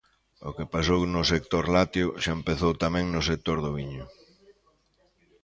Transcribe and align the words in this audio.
O 0.47 0.49
que 0.55 0.69
pasou 0.73 1.01
no 1.13 1.21
sector 1.31 1.63
lácteo 1.75 2.07
xa 2.23 2.31
empezou 2.39 2.71
tamén 2.83 3.05
no 3.13 3.21
sector 3.29 3.57
do 3.65 3.71
viño. 3.77 4.05